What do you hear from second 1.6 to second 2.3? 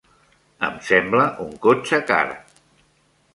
cotxe car.